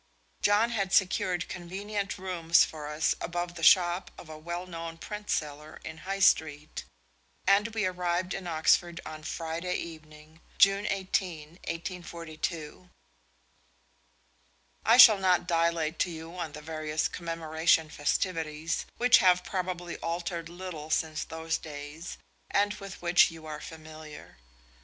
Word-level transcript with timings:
John 0.41 0.71
had 0.71 0.91
secured 0.93 1.47
convenient 1.47 2.17
rooms 2.17 2.65
for 2.65 2.87
us 2.87 3.13
above 3.21 3.53
the 3.53 3.61
shop 3.61 4.09
of 4.17 4.29
a 4.29 4.35
well 4.39 4.65
known 4.65 4.97
printseller 4.97 5.79
in 5.85 5.99
High 5.99 6.21
Street, 6.21 6.85
and 7.45 7.67
we 7.75 7.85
arrived 7.85 8.33
in 8.33 8.47
Oxford 8.47 8.99
on 9.05 9.21
Friday 9.21 9.75
evening, 9.75 10.41
June 10.57 10.87
18, 10.87 11.49
1842. 11.69 12.89
I 14.83 14.97
shall 14.97 15.19
not 15.19 15.45
dilate 15.47 15.99
to 15.99 16.09
you 16.09 16.35
on 16.35 16.53
the 16.53 16.63
various 16.63 17.07
Commemoration 17.07 17.87
festivities, 17.91 18.87
which 18.97 19.19
have 19.19 19.43
probably 19.45 19.97
altered 19.97 20.49
little 20.49 20.89
since 20.89 21.23
those 21.23 21.59
days, 21.59 22.17
and 22.49 22.73
with 22.73 23.03
which 23.03 23.29
you 23.29 23.45
are 23.45 23.61
familiar. 23.61 24.37